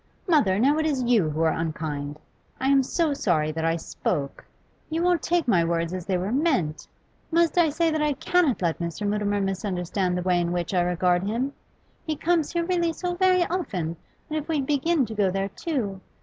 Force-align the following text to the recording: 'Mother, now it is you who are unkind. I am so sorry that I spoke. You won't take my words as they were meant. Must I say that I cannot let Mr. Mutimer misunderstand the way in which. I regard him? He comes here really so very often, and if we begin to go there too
'Mother, 0.27 0.57
now 0.57 0.79
it 0.79 0.85
is 0.87 1.03
you 1.03 1.29
who 1.29 1.41
are 1.43 1.51
unkind. 1.53 2.19
I 2.59 2.69
am 2.69 2.81
so 2.81 3.13
sorry 3.13 3.51
that 3.51 3.63
I 3.63 3.75
spoke. 3.75 4.43
You 4.89 5.03
won't 5.03 5.21
take 5.21 5.47
my 5.47 5.63
words 5.63 5.93
as 5.93 6.07
they 6.07 6.17
were 6.17 6.31
meant. 6.31 6.87
Must 7.29 7.55
I 7.55 7.69
say 7.69 7.91
that 7.91 8.01
I 8.01 8.13
cannot 8.13 8.63
let 8.63 8.79
Mr. 8.79 9.05
Mutimer 9.05 9.39
misunderstand 9.41 10.17
the 10.17 10.23
way 10.23 10.41
in 10.41 10.51
which. 10.51 10.73
I 10.73 10.81
regard 10.81 11.21
him? 11.21 11.53
He 12.03 12.15
comes 12.15 12.51
here 12.51 12.65
really 12.65 12.93
so 12.93 13.13
very 13.13 13.43
often, 13.45 13.95
and 14.27 14.39
if 14.39 14.47
we 14.47 14.59
begin 14.59 15.05
to 15.05 15.13
go 15.13 15.29
there 15.29 15.49
too 15.49 16.01